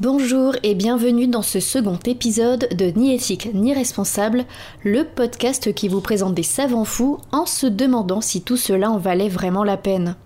Bonjour 0.00 0.54
et 0.62 0.74
bienvenue 0.74 1.26
dans 1.26 1.42
ce 1.42 1.60
second 1.60 1.98
épisode 2.06 2.68
de 2.74 2.86
Ni 2.86 3.14
éthique 3.14 3.50
ni 3.52 3.74
responsable, 3.74 4.46
le 4.82 5.04
podcast 5.04 5.74
qui 5.74 5.88
vous 5.88 6.00
présente 6.00 6.34
des 6.34 6.42
savants 6.42 6.86
fous 6.86 7.18
en 7.32 7.44
se 7.44 7.66
demandant 7.66 8.22
si 8.22 8.40
tout 8.40 8.56
cela 8.56 8.90
en 8.90 8.96
valait 8.96 9.28
vraiment 9.28 9.62
la 9.62 9.76
peine. 9.76 10.16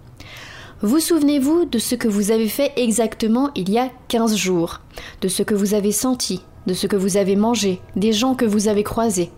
Vous 0.81 1.01
souvenez-vous 1.01 1.65
de 1.65 1.81
ce 1.81 1.97
que 1.97 2.07
vous 2.07 2.31
avez 2.31 2.47
fait 2.47 2.71
exactement 2.77 3.51
il 3.57 3.69
y 3.69 3.77
a 3.77 3.91
15 4.07 4.37
jours, 4.37 4.81
de 5.23 5.27
ce 5.27 5.43
que 5.43 5.57
vous 5.57 5.75
avez 5.75 5.91
senti, 5.91 6.43
de 6.69 6.73
ce 6.73 6.87
que 6.87 6.95
vous 6.95 7.17
avez 7.17 7.35
mangé, 7.35 7.81
des 7.97 8.13
gens 8.13 8.37
que 8.37 8.45
vous 8.45 8.69
avez 8.69 8.85
croisés. 8.85 9.33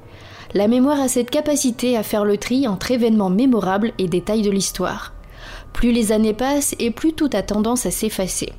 La 0.52 0.68
mémoire 0.68 1.00
a 1.00 1.08
cette 1.08 1.30
capacité 1.30 1.96
à 1.96 2.02
faire 2.02 2.26
le 2.26 2.36
tri 2.36 2.68
entre 2.68 2.90
événements 2.90 3.30
mémorables 3.30 3.94
et 3.96 4.06
détails 4.06 4.42
de 4.42 4.50
l'histoire. 4.50 5.14
Plus 5.72 5.92
les 5.92 6.12
années 6.12 6.34
passent 6.34 6.74
et 6.78 6.90
plus 6.90 7.14
tout 7.14 7.30
a 7.32 7.40
tendance 7.40 7.86
à 7.86 7.90
s'effacer. 7.90 8.52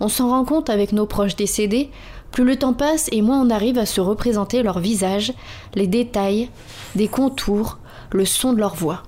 On 0.00 0.08
s'en 0.08 0.30
rend 0.30 0.44
compte 0.44 0.70
avec 0.70 0.92
nos 0.92 1.06
proches 1.06 1.36
décédés, 1.36 1.90
plus 2.30 2.44
le 2.44 2.56
temps 2.56 2.74
passe 2.74 3.08
et 3.12 3.22
moins 3.22 3.40
on 3.40 3.50
arrive 3.50 3.78
à 3.78 3.86
se 3.86 4.00
représenter 4.00 4.62
leur 4.62 4.80
visage, 4.80 5.32
les 5.74 5.86
détails, 5.86 6.50
des 6.94 7.08
contours, 7.08 7.78
le 8.12 8.24
son 8.24 8.52
de 8.52 8.58
leur 8.58 8.74
voix. 8.74 9.02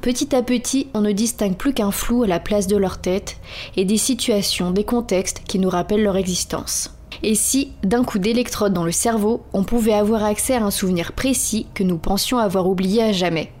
Petit 0.00 0.34
à 0.34 0.42
petit, 0.42 0.88
on 0.94 1.00
ne 1.00 1.12
distingue 1.12 1.56
plus 1.56 1.74
qu'un 1.74 1.90
flou 1.90 2.22
à 2.22 2.26
la 2.26 2.40
place 2.40 2.66
de 2.66 2.76
leur 2.76 2.98
tête 2.98 3.38
et 3.76 3.84
des 3.84 3.96
situations, 3.96 4.70
des 4.70 4.84
contextes 4.84 5.42
qui 5.46 5.58
nous 5.58 5.70
rappellent 5.70 6.02
leur 6.02 6.16
existence. 6.16 6.90
Et 7.22 7.34
si, 7.34 7.72
d'un 7.82 8.04
coup 8.04 8.18
d'électrode 8.18 8.72
dans 8.72 8.84
le 8.84 8.92
cerveau, 8.92 9.42
on 9.52 9.64
pouvait 9.64 9.92
avoir 9.92 10.24
accès 10.24 10.54
à 10.54 10.64
un 10.64 10.70
souvenir 10.70 11.12
précis 11.12 11.66
que 11.74 11.84
nous 11.84 11.98
pensions 11.98 12.38
avoir 12.38 12.68
oublié 12.68 13.02
à 13.02 13.12
jamais 13.12 13.52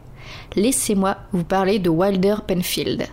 Laissez-moi 0.56 1.16
vous 1.32 1.44
parler 1.44 1.78
de 1.78 1.88
Wilder 1.88 2.36
Penfield. 2.46 3.06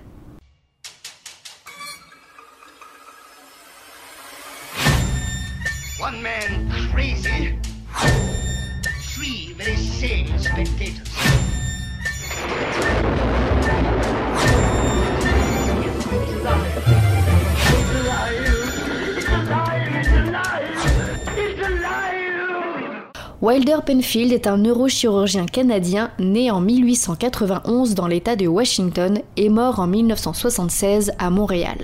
Wilder 23.41 23.78
Penfield 23.86 24.34
est 24.34 24.47
un 24.47 24.58
neurochirurgien 24.58 25.45
canadien 25.45 26.11
né 26.19 26.52
en 26.52 26.59
1891 26.59 27.95
dans 27.95 28.08
l'État 28.08 28.36
de 28.36 28.47
Washington 28.47 29.22
et 29.38 29.47
mort 29.47 29.80
en 29.80 29.88
1976 29.88 31.13
à 31.17 31.30
Montréal. 31.30 31.78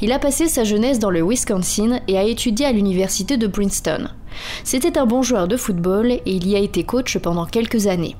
Il 0.00 0.10
a 0.10 0.18
passé 0.18 0.48
sa 0.48 0.64
jeunesse 0.64 0.98
dans 0.98 1.10
le 1.10 1.22
Wisconsin 1.22 2.00
et 2.08 2.18
a 2.18 2.24
étudié 2.24 2.66
à 2.66 2.72
l'université 2.72 3.36
de 3.36 3.46
Princeton. 3.46 4.08
C'était 4.64 4.98
un 4.98 5.06
bon 5.06 5.22
joueur 5.22 5.48
de 5.48 5.56
football 5.56 6.10
et 6.12 6.22
il 6.26 6.48
y 6.48 6.56
a 6.56 6.60
été 6.60 6.84
coach 6.84 7.18
pendant 7.18 7.46
quelques 7.46 7.86
années. 7.86 8.16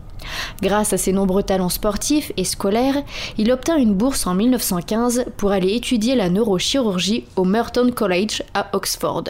Grâce 0.60 0.92
à 0.92 0.98
ses 0.98 1.12
nombreux 1.12 1.42
talents 1.42 1.68
sportifs 1.68 2.32
et 2.36 2.44
scolaires, 2.44 3.02
il 3.38 3.50
obtint 3.52 3.76
une 3.76 3.94
bourse 3.94 4.26
en 4.26 4.34
1915 4.34 5.26
pour 5.36 5.50
aller 5.50 5.74
étudier 5.74 6.14
la 6.14 6.28
neurochirurgie 6.28 7.24
au 7.36 7.44
Merton 7.44 7.90
College 7.94 8.42
à 8.54 8.68
Oxford. 8.72 9.24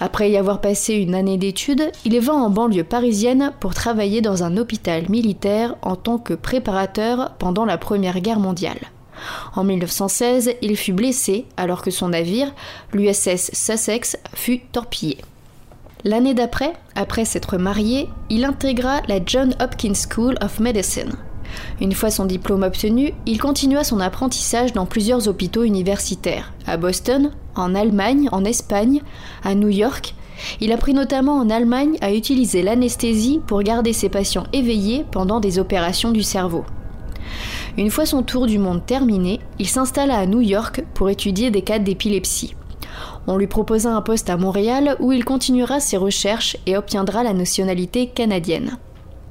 Après 0.00 0.30
y 0.30 0.36
avoir 0.36 0.60
passé 0.60 0.94
une 0.94 1.14
année 1.14 1.36
d'études, 1.36 1.90
il 2.04 2.18
va 2.20 2.32
en 2.32 2.50
banlieue 2.50 2.84
parisienne 2.84 3.52
pour 3.60 3.74
travailler 3.74 4.20
dans 4.20 4.44
un 4.44 4.56
hôpital 4.56 5.08
militaire 5.08 5.74
en 5.82 5.96
tant 5.96 6.18
que 6.18 6.34
préparateur 6.34 7.32
pendant 7.38 7.64
la 7.64 7.78
Première 7.78 8.20
Guerre 8.20 8.40
mondiale. 8.40 8.78
En 9.56 9.64
1916, 9.64 10.54
il 10.62 10.76
fut 10.76 10.92
blessé 10.92 11.46
alors 11.56 11.82
que 11.82 11.90
son 11.90 12.10
navire, 12.10 12.54
l'USS 12.92 13.50
Sussex, 13.52 14.16
fut 14.34 14.60
torpillé. 14.60 15.18
L'année 16.04 16.34
d'après, 16.34 16.74
après 16.94 17.24
s'être 17.24 17.58
marié, 17.58 18.08
il 18.30 18.44
intégra 18.44 19.02
la 19.08 19.18
John 19.24 19.54
Hopkins 19.60 19.94
School 19.94 20.36
of 20.40 20.60
Medicine. 20.60 21.12
Une 21.80 21.92
fois 21.92 22.10
son 22.10 22.24
diplôme 22.24 22.62
obtenu, 22.62 23.14
il 23.26 23.40
continua 23.40 23.82
son 23.82 23.98
apprentissage 23.98 24.72
dans 24.72 24.86
plusieurs 24.86 25.26
hôpitaux 25.28 25.64
universitaires, 25.64 26.52
à 26.66 26.76
Boston, 26.76 27.32
en 27.56 27.74
Allemagne, 27.74 28.28
en 28.30 28.44
Espagne, 28.44 29.02
à 29.42 29.54
New 29.54 29.68
York. 29.68 30.14
Il 30.60 30.70
apprit 30.70 30.94
notamment 30.94 31.36
en 31.36 31.50
Allemagne 31.50 31.96
à 32.00 32.12
utiliser 32.12 32.62
l'anesthésie 32.62 33.40
pour 33.46 33.62
garder 33.62 33.92
ses 33.92 34.08
patients 34.08 34.46
éveillés 34.52 35.04
pendant 35.10 35.40
des 35.40 35.58
opérations 35.58 36.12
du 36.12 36.22
cerveau. 36.22 36.64
Une 37.76 37.90
fois 37.90 38.06
son 38.06 38.22
tour 38.22 38.46
du 38.46 38.58
monde 38.58 38.86
terminé, 38.86 39.40
il 39.58 39.66
s'installa 39.66 40.16
à 40.16 40.26
New 40.26 40.40
York 40.40 40.84
pour 40.94 41.10
étudier 41.10 41.50
des 41.50 41.62
cas 41.62 41.78
d'épilepsie. 41.78 42.54
On 43.30 43.36
lui 43.36 43.46
proposa 43.46 43.90
un 43.90 44.00
poste 44.00 44.30
à 44.30 44.38
Montréal 44.38 44.96
où 45.00 45.12
il 45.12 45.22
continuera 45.22 45.80
ses 45.80 45.98
recherches 45.98 46.56
et 46.64 46.78
obtiendra 46.78 47.22
la 47.22 47.34
nationalité 47.34 48.08
canadienne. 48.08 48.78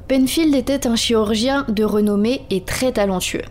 Penfield 0.08 0.54
était 0.54 0.86
un 0.86 0.96
chirurgien 0.96 1.66
de 1.68 1.84
renommée 1.84 2.44
et 2.52 2.62
très 2.62 2.92
talentueux. 2.92 3.42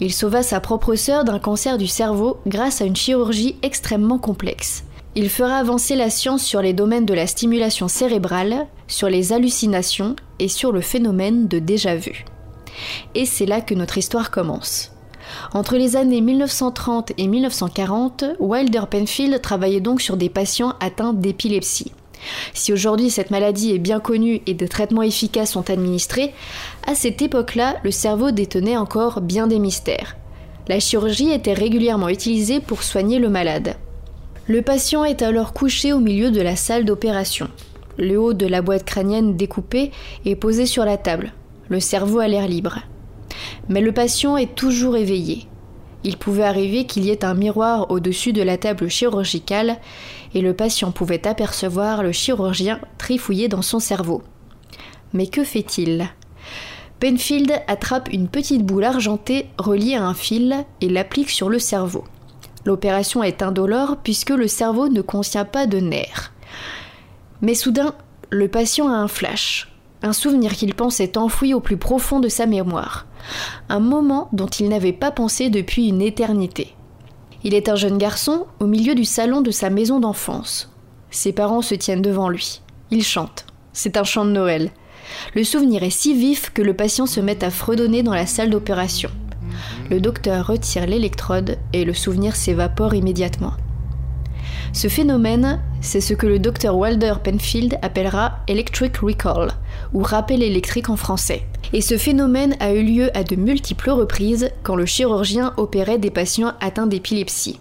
Il 0.00 0.12
sauva 0.12 0.42
sa 0.42 0.58
propre 0.58 0.96
sœur 0.96 1.22
d'un 1.22 1.38
cancer 1.38 1.78
du 1.78 1.86
cerveau 1.86 2.38
grâce 2.46 2.82
à 2.82 2.86
une 2.86 2.96
chirurgie 2.96 3.54
extrêmement 3.62 4.18
complexe. 4.18 4.82
Il 5.14 5.30
fera 5.30 5.58
avancer 5.58 5.94
la 5.94 6.10
science 6.10 6.42
sur 6.42 6.60
les 6.60 6.72
domaines 6.72 7.06
de 7.06 7.14
la 7.14 7.28
stimulation 7.28 7.86
cérébrale, 7.86 8.66
sur 8.88 9.08
les 9.08 9.32
hallucinations 9.32 10.16
et 10.40 10.48
sur 10.48 10.72
le 10.72 10.80
phénomène 10.80 11.46
de 11.46 11.60
déjà-vu. 11.60 12.24
Et 13.14 13.26
c'est 13.26 13.46
là 13.46 13.60
que 13.60 13.74
notre 13.74 13.96
histoire 13.96 14.32
commence. 14.32 14.93
Entre 15.52 15.76
les 15.76 15.96
années 15.96 16.20
1930 16.20 17.12
et 17.18 17.26
1940, 17.26 18.24
Wilder 18.38 18.82
Penfield 18.90 19.40
travaillait 19.40 19.80
donc 19.80 20.00
sur 20.00 20.16
des 20.16 20.28
patients 20.28 20.74
atteints 20.80 21.12
d'épilepsie. 21.12 21.92
Si 22.54 22.72
aujourd'hui 22.72 23.10
cette 23.10 23.30
maladie 23.30 23.72
est 23.72 23.78
bien 23.78 24.00
connue 24.00 24.40
et 24.46 24.54
des 24.54 24.68
traitements 24.68 25.02
efficaces 25.02 25.52
sont 25.52 25.70
administrés, 25.70 26.32
à 26.86 26.94
cette 26.94 27.20
époque-là, 27.20 27.76
le 27.84 27.90
cerveau 27.90 28.30
détenait 28.30 28.76
encore 28.76 29.20
bien 29.20 29.46
des 29.46 29.58
mystères. 29.58 30.16
La 30.68 30.80
chirurgie 30.80 31.30
était 31.30 31.52
régulièrement 31.52 32.08
utilisée 32.08 32.60
pour 32.60 32.82
soigner 32.82 33.18
le 33.18 33.28
malade. 33.28 33.76
Le 34.46 34.62
patient 34.62 35.04
est 35.04 35.22
alors 35.22 35.52
couché 35.52 35.92
au 35.92 36.00
milieu 36.00 36.30
de 36.30 36.40
la 36.40 36.56
salle 36.56 36.84
d'opération. 36.84 37.48
Le 37.98 38.18
haut 38.18 38.32
de 38.32 38.46
la 38.46 38.62
boîte 38.62 38.84
crânienne 38.84 39.36
découpée 39.36 39.90
est 40.24 40.36
posé 40.36 40.66
sur 40.66 40.84
la 40.84 40.96
table 40.96 41.32
le 41.68 41.80
cerveau 41.80 42.18
à 42.18 42.28
l'air 42.28 42.46
libre. 42.46 42.80
Mais 43.68 43.80
le 43.80 43.92
patient 43.92 44.36
est 44.36 44.54
toujours 44.54 44.96
éveillé. 44.96 45.46
Il 46.02 46.18
pouvait 46.18 46.44
arriver 46.44 46.84
qu'il 46.84 47.04
y 47.04 47.10
ait 47.10 47.24
un 47.24 47.34
miroir 47.34 47.90
au-dessus 47.90 48.32
de 48.32 48.42
la 48.42 48.58
table 48.58 48.88
chirurgicale 48.88 49.78
et 50.34 50.42
le 50.42 50.52
patient 50.52 50.90
pouvait 50.90 51.26
apercevoir 51.26 52.02
le 52.02 52.12
chirurgien 52.12 52.78
trifouiller 52.98 53.48
dans 53.48 53.62
son 53.62 53.78
cerveau. 53.78 54.22
Mais 55.14 55.28
que 55.28 55.44
fait-il? 55.44 56.08
Penfield 57.00 57.52
attrape 57.66 58.12
une 58.12 58.28
petite 58.28 58.64
boule 58.64 58.84
argentée 58.84 59.46
reliée 59.58 59.94
à 59.94 60.04
un 60.04 60.14
fil 60.14 60.64
et 60.80 60.88
l'applique 60.88 61.30
sur 61.30 61.48
le 61.48 61.58
cerveau. 61.58 62.04
L'opération 62.66 63.22
est 63.22 63.42
indolore 63.42 63.98
puisque 64.02 64.30
le 64.30 64.48
cerveau 64.48 64.88
ne 64.88 65.00
contient 65.00 65.44
pas 65.44 65.66
de 65.66 65.78
nerfs. 65.78 66.32
Mais 67.40 67.54
soudain, 67.54 67.94
le 68.30 68.48
patient 68.48 68.88
a 68.88 68.96
un 68.96 69.08
flash 69.08 69.68
un 70.04 70.12
souvenir 70.12 70.52
qu'il 70.52 70.74
pensait 70.74 71.16
enfoui 71.16 71.54
au 71.54 71.60
plus 71.60 71.78
profond 71.78 72.20
de 72.20 72.28
sa 72.28 72.44
mémoire, 72.44 73.06
un 73.68 73.80
moment 73.80 74.28
dont 74.32 74.46
il 74.46 74.68
n'avait 74.68 74.92
pas 74.92 75.10
pensé 75.10 75.50
depuis 75.50 75.88
une 75.88 76.02
éternité. 76.02 76.74
Il 77.42 77.54
est 77.54 77.68
un 77.68 77.76
jeune 77.76 77.98
garçon 77.98 78.46
au 78.58 78.66
milieu 78.66 78.94
du 78.94 79.04
salon 79.04 79.42
de 79.42 79.50
sa 79.50 79.70
maison 79.70 80.00
d'enfance. 80.00 80.70
Ses 81.10 81.32
parents 81.32 81.62
se 81.62 81.74
tiennent 81.74 82.02
devant 82.02 82.28
lui. 82.28 82.62
Il 82.90 83.04
chante. 83.04 83.46
C'est 83.72 83.96
un 83.96 84.04
chant 84.04 84.24
de 84.24 84.30
Noël. 84.30 84.70
Le 85.34 85.44
souvenir 85.44 85.82
est 85.82 85.90
si 85.90 86.14
vif 86.14 86.50
que 86.52 86.62
le 86.62 86.74
patient 86.74 87.06
se 87.06 87.20
met 87.20 87.44
à 87.44 87.50
fredonner 87.50 88.02
dans 88.02 88.14
la 88.14 88.26
salle 88.26 88.50
d'opération. 88.50 89.10
Le 89.90 90.00
docteur 90.00 90.46
retire 90.46 90.86
l'électrode 90.86 91.58
et 91.72 91.84
le 91.84 91.92
souvenir 91.92 92.36
s'évapore 92.36 92.94
immédiatement. 92.94 93.52
Ce 94.74 94.88
phénomène, 94.88 95.60
c'est 95.80 96.00
ce 96.00 96.14
que 96.14 96.26
le 96.26 96.40
docteur 96.40 96.76
Walder 96.76 97.14
Penfield 97.22 97.78
appellera 97.80 98.40
electric 98.48 98.96
recall, 98.96 99.52
ou 99.92 100.02
rappel 100.02 100.42
électrique 100.42 100.90
en 100.90 100.96
français. 100.96 101.44
Et 101.72 101.80
ce 101.80 101.96
phénomène 101.96 102.56
a 102.58 102.72
eu 102.72 102.82
lieu 102.82 103.16
à 103.16 103.22
de 103.22 103.36
multiples 103.36 103.90
reprises 103.90 104.50
quand 104.64 104.74
le 104.74 104.84
chirurgien 104.84 105.54
opérait 105.58 105.98
des 105.98 106.10
patients 106.10 106.54
atteints 106.60 106.88
d'épilepsie. 106.88 107.60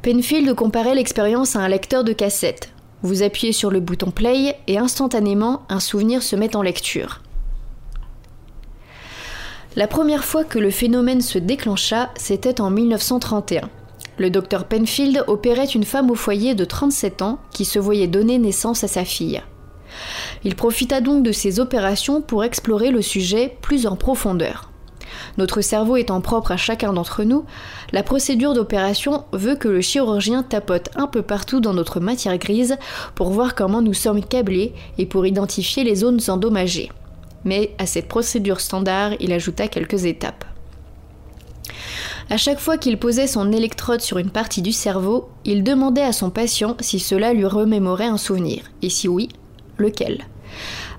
Penfield 0.00 0.54
comparait 0.54 0.94
l'expérience 0.94 1.56
à 1.56 1.60
un 1.60 1.68
lecteur 1.68 2.04
de 2.04 2.14
cassette. 2.14 2.70
Vous 3.02 3.22
appuyez 3.22 3.52
sur 3.52 3.70
le 3.70 3.80
bouton 3.80 4.10
play 4.10 4.56
et 4.66 4.78
instantanément 4.78 5.64
un 5.68 5.78
souvenir 5.78 6.22
se 6.22 6.36
met 6.36 6.56
en 6.56 6.62
lecture. 6.62 7.20
La 9.76 9.88
première 9.88 10.24
fois 10.24 10.44
que 10.44 10.58
le 10.58 10.70
phénomène 10.70 11.20
se 11.20 11.38
déclencha, 11.38 12.08
c'était 12.16 12.62
en 12.62 12.70
1931. 12.70 13.68
Le 14.16 14.30
docteur 14.30 14.66
Penfield 14.66 15.24
opérait 15.26 15.64
une 15.64 15.84
femme 15.84 16.10
au 16.10 16.14
foyer 16.14 16.54
de 16.54 16.64
37 16.64 17.22
ans 17.22 17.38
qui 17.50 17.64
se 17.64 17.78
voyait 17.78 18.06
donner 18.06 18.38
naissance 18.38 18.84
à 18.84 18.88
sa 18.88 19.04
fille. 19.04 19.42
Il 20.44 20.54
profita 20.54 21.00
donc 21.00 21.22
de 21.22 21.32
ces 21.32 21.60
opérations 21.60 22.20
pour 22.20 22.44
explorer 22.44 22.90
le 22.90 23.02
sujet 23.02 23.56
plus 23.60 23.86
en 23.86 23.96
profondeur. 23.96 24.70
Notre 25.36 25.60
cerveau 25.60 25.96
étant 25.96 26.20
propre 26.20 26.52
à 26.52 26.56
chacun 26.56 26.92
d'entre 26.92 27.24
nous, 27.24 27.44
la 27.92 28.02
procédure 28.02 28.54
d'opération 28.54 29.24
veut 29.32 29.56
que 29.56 29.68
le 29.68 29.80
chirurgien 29.80 30.42
tapote 30.42 30.90
un 30.96 31.06
peu 31.06 31.22
partout 31.22 31.60
dans 31.60 31.74
notre 31.74 32.00
matière 32.00 32.38
grise 32.38 32.76
pour 33.14 33.30
voir 33.30 33.54
comment 33.54 33.82
nous 33.82 33.94
sommes 33.94 34.24
câblés 34.24 34.74
et 34.98 35.06
pour 35.06 35.26
identifier 35.26 35.84
les 35.84 35.96
zones 35.96 36.20
endommagées. 36.28 36.90
Mais 37.44 37.74
à 37.78 37.86
cette 37.86 38.08
procédure 38.08 38.60
standard, 38.60 39.12
il 39.20 39.32
ajouta 39.32 39.68
quelques 39.68 40.04
étapes. 40.04 40.44
À 42.30 42.38
chaque 42.38 42.58
fois 42.58 42.78
qu'il 42.78 42.98
posait 42.98 43.26
son 43.26 43.52
électrode 43.52 44.00
sur 44.00 44.18
une 44.18 44.30
partie 44.30 44.62
du 44.62 44.72
cerveau, 44.72 45.28
il 45.44 45.62
demandait 45.62 46.02
à 46.02 46.12
son 46.12 46.30
patient 46.30 46.76
si 46.80 46.98
cela 46.98 47.34
lui 47.34 47.44
remémorait 47.44 48.06
un 48.06 48.16
souvenir, 48.16 48.62
et 48.80 48.88
si 48.88 49.08
oui, 49.08 49.28
lequel? 49.76 50.24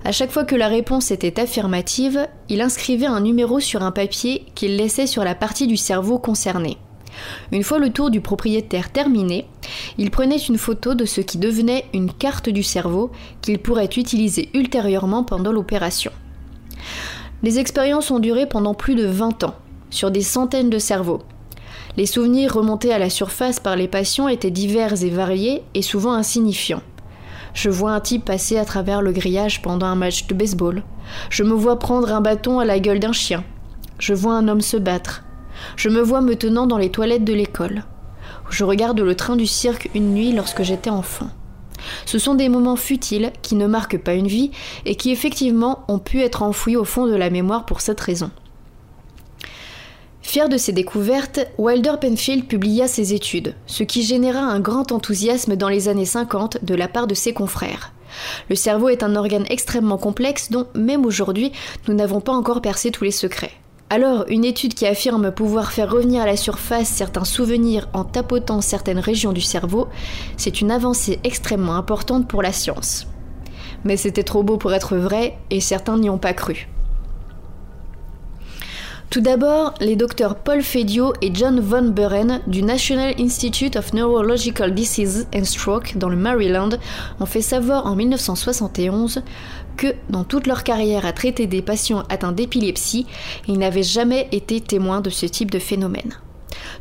À 0.04 0.12
chaque 0.12 0.30
fois 0.30 0.44
que 0.44 0.54
la 0.54 0.68
réponse 0.68 1.10
était 1.10 1.40
affirmative, 1.40 2.28
il 2.48 2.60
inscrivait 2.60 3.06
un 3.06 3.20
numéro 3.20 3.58
sur 3.58 3.82
un 3.82 3.90
papier 3.90 4.44
qu'il 4.54 4.76
laissait 4.76 5.08
sur 5.08 5.24
la 5.24 5.34
partie 5.34 5.66
du 5.66 5.76
cerveau 5.76 6.18
concernée. 6.18 6.78
Une 7.50 7.64
fois 7.64 7.78
le 7.78 7.90
tour 7.90 8.10
du 8.10 8.20
propriétaire 8.20 8.92
terminé, 8.92 9.46
il 9.98 10.12
prenait 10.12 10.36
une 10.36 10.58
photo 10.58 10.94
de 10.94 11.06
ce 11.06 11.20
qui 11.20 11.38
devenait 11.38 11.86
une 11.92 12.12
carte 12.12 12.48
du 12.48 12.62
cerveau 12.62 13.10
qu'il 13.42 13.58
pourrait 13.58 13.86
utiliser 13.96 14.48
ultérieurement 14.54 15.24
pendant 15.24 15.50
l'opération. 15.50 16.12
Les 17.42 17.58
expériences 17.58 18.10
ont 18.10 18.20
duré 18.20 18.46
pendant 18.46 18.74
plus 18.74 18.94
de 18.94 19.06
20 19.06 19.44
ans, 19.44 19.54
sur 19.96 20.10
des 20.10 20.22
centaines 20.22 20.70
de 20.70 20.78
cerveaux. 20.78 21.22
Les 21.96 22.04
souvenirs 22.04 22.54
remontés 22.54 22.92
à 22.92 22.98
la 22.98 23.08
surface 23.08 23.58
par 23.58 23.76
les 23.76 23.88
patients 23.88 24.28
étaient 24.28 24.50
divers 24.50 25.02
et 25.02 25.08
variés 25.08 25.62
et 25.74 25.80
souvent 25.80 26.12
insignifiants. 26.12 26.82
Je 27.54 27.70
vois 27.70 27.92
un 27.92 28.00
type 28.00 28.26
passer 28.26 28.58
à 28.58 28.66
travers 28.66 29.00
le 29.00 29.12
grillage 29.12 29.62
pendant 29.62 29.86
un 29.86 29.94
match 29.94 30.26
de 30.26 30.34
baseball. 30.34 30.82
Je 31.30 31.42
me 31.42 31.54
vois 31.54 31.78
prendre 31.78 32.12
un 32.12 32.20
bâton 32.20 32.58
à 32.58 32.66
la 32.66 32.78
gueule 32.78 33.00
d'un 33.00 33.14
chien. 33.14 33.42
Je 33.98 34.12
vois 34.12 34.34
un 34.34 34.46
homme 34.48 34.60
se 34.60 34.76
battre. 34.76 35.24
Je 35.76 35.88
me 35.88 36.02
vois 36.02 36.20
me 36.20 36.36
tenant 36.36 36.66
dans 36.66 36.76
les 36.76 36.90
toilettes 36.90 37.24
de 37.24 37.32
l'école. 37.32 37.84
Je 38.50 38.64
regarde 38.64 39.00
le 39.00 39.14
train 39.14 39.36
du 39.36 39.46
cirque 39.46 39.88
une 39.94 40.12
nuit 40.12 40.32
lorsque 40.32 40.62
j'étais 40.62 40.90
enfant. 40.90 41.30
Ce 42.04 42.18
sont 42.18 42.34
des 42.34 42.50
moments 42.50 42.76
futiles 42.76 43.32
qui 43.40 43.54
ne 43.54 43.66
marquent 43.66 44.02
pas 44.02 44.12
une 44.12 44.26
vie 44.26 44.50
et 44.84 44.96
qui 44.96 45.10
effectivement 45.10 45.84
ont 45.88 45.98
pu 45.98 46.20
être 46.20 46.42
enfouis 46.42 46.76
au 46.76 46.84
fond 46.84 47.06
de 47.06 47.14
la 47.14 47.30
mémoire 47.30 47.64
pour 47.64 47.80
cette 47.80 48.00
raison. 48.00 48.30
Fier 50.26 50.48
de 50.48 50.56
ses 50.56 50.72
découvertes, 50.72 51.46
Wilder 51.56 51.94
Penfield 52.00 52.48
publia 52.48 52.88
ses 52.88 53.14
études, 53.14 53.54
ce 53.68 53.84
qui 53.84 54.02
généra 54.02 54.40
un 54.40 54.58
grand 54.58 54.90
enthousiasme 54.90 55.54
dans 55.54 55.68
les 55.68 55.88
années 55.88 56.04
50 56.04 56.64
de 56.64 56.74
la 56.74 56.88
part 56.88 57.06
de 57.06 57.14
ses 57.14 57.32
confrères. 57.32 57.92
Le 58.50 58.56
cerveau 58.56 58.88
est 58.88 59.04
un 59.04 59.14
organe 59.14 59.46
extrêmement 59.48 59.98
complexe 59.98 60.50
dont, 60.50 60.66
même 60.74 61.06
aujourd'hui, 61.06 61.52
nous 61.86 61.94
n'avons 61.94 62.20
pas 62.20 62.32
encore 62.32 62.60
percé 62.60 62.90
tous 62.90 63.04
les 63.04 63.12
secrets. 63.12 63.52
Alors, 63.88 64.24
une 64.28 64.44
étude 64.44 64.74
qui 64.74 64.84
affirme 64.84 65.30
pouvoir 65.30 65.70
faire 65.70 65.92
revenir 65.92 66.22
à 66.22 66.26
la 66.26 66.36
surface 66.36 66.88
certains 66.88 67.24
souvenirs 67.24 67.88
en 67.92 68.02
tapotant 68.02 68.60
certaines 68.60 68.98
régions 68.98 69.32
du 69.32 69.40
cerveau, 69.40 69.86
c'est 70.36 70.60
une 70.60 70.72
avancée 70.72 71.20
extrêmement 71.22 71.76
importante 71.76 72.26
pour 72.26 72.42
la 72.42 72.52
science. 72.52 73.06
Mais 73.84 73.96
c'était 73.96 74.24
trop 74.24 74.42
beau 74.42 74.56
pour 74.56 74.74
être 74.74 74.96
vrai 74.96 75.38
et 75.50 75.60
certains 75.60 75.98
n'y 75.98 76.10
ont 76.10 76.18
pas 76.18 76.34
cru. 76.34 76.66
Tout 79.16 79.22
d'abord, 79.22 79.72
les 79.80 79.96
docteurs 79.96 80.34
Paul 80.34 80.60
Fedio 80.60 81.14
et 81.22 81.34
John 81.34 81.58
Von 81.58 81.88
Buren 81.88 82.42
du 82.46 82.62
National 82.62 83.14
Institute 83.18 83.74
of 83.74 83.94
Neurological 83.94 84.74
Diseases 84.74 85.26
and 85.34 85.44
Stroke 85.44 85.96
dans 85.96 86.10
le 86.10 86.16
Maryland 86.16 86.68
ont 87.18 87.24
fait 87.24 87.40
savoir 87.40 87.86
en 87.86 87.96
1971 87.96 89.22
que, 89.78 89.86
dans 90.10 90.24
toute 90.24 90.46
leur 90.46 90.64
carrière 90.64 91.06
à 91.06 91.14
traiter 91.14 91.46
des 91.46 91.62
patients 91.62 92.02
atteints 92.10 92.32
d'épilepsie, 92.32 93.06
ils 93.48 93.58
n'avaient 93.58 93.82
jamais 93.82 94.28
été 94.32 94.60
témoins 94.60 95.00
de 95.00 95.08
ce 95.08 95.24
type 95.24 95.50
de 95.50 95.60
phénomène. 95.60 96.12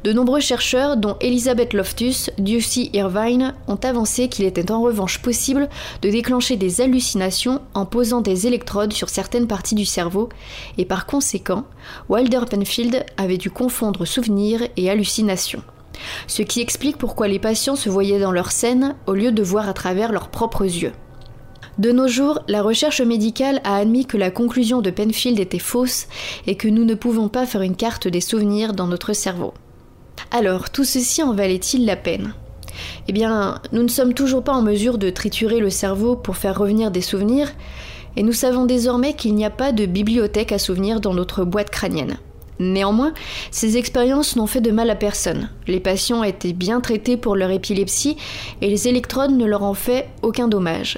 De 0.04 0.14
nombreux 0.14 0.40
chercheurs, 0.40 0.98
dont 0.98 1.18
Elizabeth 1.22 1.74
Loftus, 1.74 2.30
Ducey 2.38 2.90
Irvine, 2.94 3.54
ont 3.68 3.76
avancé 3.76 4.30
qu'il 4.30 4.46
était 4.46 4.72
en 4.72 4.82
revanche 4.82 5.22
possible 5.22 5.70
de 6.02 6.10
déclencher 6.10 6.58
des 6.58 6.82
hallucinations 6.82 7.62
en 7.74 7.86
posant 7.86 8.22
des 8.22 8.48
électrodes 8.48 8.94
sur 8.94 9.10
certaines 9.10 9.48
parties 9.48 9.76
du 9.76 9.86
cerveau, 9.86 10.30
et 10.78 10.86
par 10.86 11.06
conséquent, 11.06 11.66
Wilder 12.10 12.42
Penfield 12.50 13.06
avait 13.18 13.38
dû 13.38 13.50
confondre 13.50 14.06
souvenirs 14.06 14.62
et 14.78 14.90
hallucinations. 14.90 15.64
Ce 16.28 16.42
qui 16.42 16.62
explique 16.62 16.98
pourquoi 16.98 17.28
les 17.28 17.40
patients 17.40 17.76
se 17.76 17.90
voyaient 17.90 18.20
dans 18.20 18.32
leur 18.32 18.52
scène 18.52 18.96
au 19.08 19.14
lieu 19.14 19.32
de 19.32 19.44
voir 19.44 19.70
à 19.70 19.74
travers 19.74 20.12
leurs 20.12 20.30
propres 20.30 20.66
yeux. 20.66 20.94
De 21.78 21.92
nos 21.92 22.08
jours, 22.08 22.40
la 22.48 22.62
recherche 22.62 23.02
médicale 23.02 23.60
a 23.66 23.76
admis 23.76 24.06
que 24.06 24.16
la 24.16 24.32
conclusion 24.32 24.82
de 24.82 24.92
Penfield 24.92 25.40
était 25.40 25.60
fausse 25.60 26.08
et 26.48 26.56
que 26.56 26.70
nous 26.70 26.86
ne 26.86 26.96
pouvons 26.96 27.28
pas 27.28 27.46
faire 27.46 27.64
une 27.64 27.76
carte 27.76 28.08
des 28.08 28.22
souvenirs 28.22 28.74
dans 28.74 28.88
notre 28.88 29.12
cerveau. 29.12 29.54
Alors, 30.32 30.70
tout 30.70 30.84
ceci 30.84 31.24
en 31.24 31.34
valait-il 31.34 31.86
la 31.86 31.96
peine? 31.96 32.34
Eh 33.08 33.14
bien, 33.14 33.62
nous 33.72 33.84
ne 33.84 33.88
sommes 33.88 34.14
toujours 34.14 34.44
pas 34.44 34.54
en 34.54 34.62
mesure 34.62 34.98
de 34.98 35.10
triturer 35.10 35.60
le 35.60 35.70
cerveau 35.70 36.16
pour 36.16 36.38
faire 36.38 36.58
revenir 36.58 36.92
des 36.92 37.02
souvenirs, 37.02 37.52
et 38.18 38.24
nous 38.24 38.34
savons 38.34 38.66
désormais 38.66 39.14
qu'il 39.14 39.36
n'y 39.36 39.46
a 39.46 39.50
pas 39.50 39.72
de 39.72 39.86
bibliothèque 39.86 40.52
à 40.52 40.60
souvenirs 40.60 41.00
dans 41.00 41.14
notre 41.14 41.44
boîte 41.44 41.70
crânienne. 41.70 42.18
Néanmoins, 42.60 43.14
ces 43.52 43.76
expériences 43.78 44.36
n'ont 44.38 44.48
fait 44.48 44.62
de 44.62 44.72
mal 44.72 44.90
à 44.90 44.96
personne. 44.96 45.50
Les 45.68 45.82
patients 45.82 46.24
étaient 46.24 46.54
bien 46.54 46.80
traités 46.80 47.18
pour 47.18 47.36
leur 47.36 47.52
épilepsie 47.52 48.16
et 48.62 48.70
les 48.70 48.88
électrodes 48.88 49.32
ne 49.32 49.46
leur 49.46 49.64
ont 49.64 49.74
fait 49.74 50.08
aucun 50.22 50.48
dommage. 50.48 50.98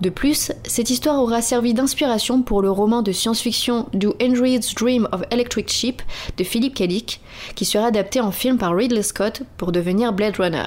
De 0.00 0.10
plus, 0.10 0.52
cette 0.64 0.90
histoire 0.90 1.22
aura 1.22 1.40
servi 1.40 1.72
d'inspiration 1.72 2.42
pour 2.42 2.60
le 2.60 2.70
roman 2.70 3.00
de 3.00 3.12
science-fiction 3.12 3.86
Do 3.94 4.14
Androids 4.22 4.74
Dream 4.76 5.08
of 5.10 5.22
Electric 5.30 5.70
Sheep 5.70 6.02
de 6.36 6.44
Philip 6.44 6.74
K. 6.74 6.82
Dick, 6.82 7.20
qui 7.54 7.64
sera 7.64 7.86
adapté 7.86 8.20
en 8.20 8.30
film 8.30 8.58
par 8.58 8.76
Ridley 8.76 9.02
Scott 9.02 9.42
pour 9.56 9.72
devenir 9.72 10.12
Blade 10.12 10.36
Runner. 10.36 10.66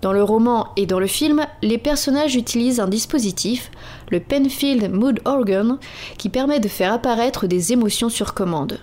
Dans 0.00 0.12
le 0.12 0.22
roman 0.22 0.68
et 0.76 0.86
dans 0.86 1.00
le 1.00 1.08
film, 1.08 1.44
les 1.60 1.76
personnages 1.76 2.36
utilisent 2.36 2.80
un 2.80 2.88
dispositif, 2.88 3.70
le 4.10 4.20
Penfield 4.20 4.90
Mood 4.90 5.20
Organ, 5.24 5.78
qui 6.16 6.28
permet 6.28 6.60
de 6.60 6.68
faire 6.68 6.92
apparaître 6.92 7.48
des 7.48 7.72
émotions 7.72 8.08
sur 8.08 8.32
commande. 8.32 8.78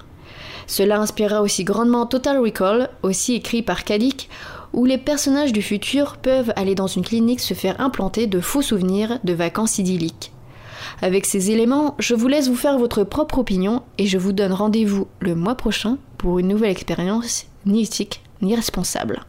Cela 0.68 1.00
inspira 1.00 1.42
aussi 1.42 1.64
grandement 1.64 2.06
Total 2.06 2.38
Recall, 2.38 2.90
aussi 3.02 3.34
écrit 3.36 3.62
par 3.62 3.86
Kadik, 3.86 4.30
où 4.74 4.86
les 4.86 4.98
personnages 4.98 5.54
du 5.54 5.62
futur 5.62 6.18
peuvent 6.18 6.54
aller 6.56 6.75
dans 6.75 6.88
une 6.88 7.04
clinique 7.04 7.40
se 7.40 7.54
faire 7.54 7.80
implanter 7.81 8.28
de 8.28 8.40
faux 8.40 8.62
souvenirs 8.62 9.19
de 9.24 9.34
vacances 9.34 9.78
idylliques. 9.78 10.31
Avec 11.02 11.25
ces 11.25 11.52
éléments, 11.52 11.96
je 12.00 12.16
vous 12.16 12.28
laisse 12.28 12.48
vous 12.48 12.56
faire 12.56 12.78
votre 12.78 13.04
propre 13.04 13.40
opinion 13.40 13.84
et 13.98 14.08
je 14.08 14.18
vous 14.18 14.31
donne 14.31 14.54
rendez-vous 14.54 15.08
le 15.19 15.36
mois 15.36 15.56
prochain 15.56 15.98
pour 16.18 16.40
une 16.40 16.48
nouvelle 16.48 16.72
expérience 16.72 17.46
ni 17.66 17.84
éthique 17.84 18.24
ni 18.42 18.56
responsable. 18.56 19.22